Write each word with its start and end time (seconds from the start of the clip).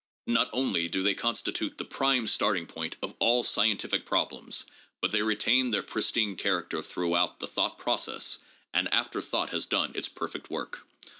Not 0.25 0.49
only 0.51 0.87
do 0.87 1.03
they 1.03 1.13
constitute 1.13 1.77
the 1.77 1.85
prime 1.85 2.25
starting 2.25 2.65
point 2.65 2.95
of 3.03 3.13
all 3.19 3.43
scientific 3.43 4.03
problems, 4.03 4.63
but 4.99 5.11
they 5.11 5.21
retain 5.21 5.69
their 5.69 5.83
pristine 5.83 6.35
character 6.35 6.81
throughout 6.81 7.39
the 7.39 7.45
thought 7.45 7.77
process 7.77 8.39
and 8.73 8.91
after 8.91 9.21
thought 9.21 9.51
has 9.51 9.67
done 9.67 9.91
its 9.93 10.07
perfect 10.07 10.49
work. 10.49 10.87